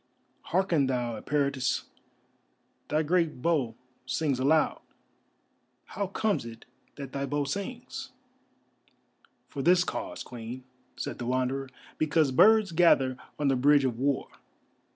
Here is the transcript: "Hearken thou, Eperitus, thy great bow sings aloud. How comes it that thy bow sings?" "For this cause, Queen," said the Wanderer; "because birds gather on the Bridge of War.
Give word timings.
"Hearken 0.45 0.87
thou, 0.87 1.15
Eperitus, 1.15 1.83
thy 2.87 3.03
great 3.03 3.43
bow 3.43 3.75
sings 4.07 4.39
aloud. 4.39 4.81
How 5.85 6.07
comes 6.07 6.43
it 6.43 6.65
that 6.95 7.11
thy 7.13 7.27
bow 7.27 7.43
sings?" 7.43 8.09
"For 9.47 9.61
this 9.61 9.83
cause, 9.83 10.23
Queen," 10.23 10.63
said 10.97 11.19
the 11.19 11.27
Wanderer; 11.27 11.69
"because 11.99 12.31
birds 12.31 12.71
gather 12.71 13.15
on 13.37 13.47
the 13.47 13.55
Bridge 13.55 13.85
of 13.85 13.99
War. 13.99 14.27